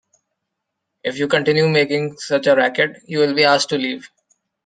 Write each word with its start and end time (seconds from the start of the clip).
If 1.03 1.19
you 1.19 1.27
continue 1.27 1.69
making 1.69 2.17
such 2.17 2.47
a 2.47 2.55
racket, 2.55 3.03
you 3.05 3.19
will 3.19 3.35
be 3.35 3.43
asked 3.43 3.69
to 3.69 3.77
leave. 3.77 4.09